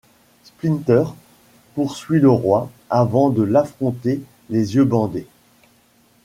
[0.45, 1.03] Splinter
[1.75, 5.27] poursuit le Roi, avant de l’affronter les yeux bandés.